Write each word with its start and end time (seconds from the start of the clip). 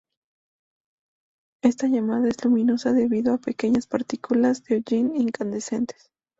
Esta 1.61 1.85
llama 1.87 2.27
es 2.27 2.43
luminosa 2.43 2.91
debido 2.91 3.35
a 3.35 3.37
pequeñas 3.37 3.85
partículas 3.85 4.63
de 4.63 4.77
hollín 4.77 5.15
incandescentes. 5.15 6.09